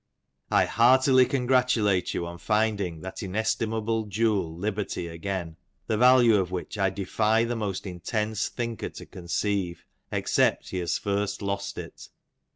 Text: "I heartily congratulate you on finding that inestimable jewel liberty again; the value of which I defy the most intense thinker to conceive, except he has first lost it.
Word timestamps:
"I 0.51 0.65
heartily 0.65 1.27
congratulate 1.27 2.15
you 2.15 2.25
on 2.25 2.39
finding 2.39 3.01
that 3.01 3.21
inestimable 3.21 4.07
jewel 4.07 4.51
liberty 4.57 5.05
again; 5.07 5.57
the 5.85 5.95
value 5.95 6.37
of 6.37 6.49
which 6.49 6.75
I 6.75 6.89
defy 6.89 7.43
the 7.43 7.55
most 7.55 7.85
intense 7.85 8.49
thinker 8.49 8.89
to 8.89 9.05
conceive, 9.05 9.85
except 10.11 10.69
he 10.69 10.79
has 10.79 10.97
first 10.97 11.43
lost 11.43 11.77
it. 11.77 12.09